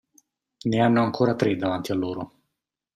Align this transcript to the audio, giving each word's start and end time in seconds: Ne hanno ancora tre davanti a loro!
Ne 0.63 0.79
hanno 0.81 1.03
ancora 1.03 1.35
tre 1.35 1.55
davanti 1.55 1.91
a 1.91 1.95
loro! 1.95 2.31